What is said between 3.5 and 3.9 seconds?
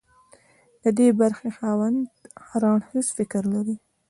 لري.